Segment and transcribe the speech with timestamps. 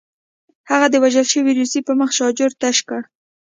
[0.69, 3.01] هغه د وژل شوي روسي په مخ شاجور تشه کړه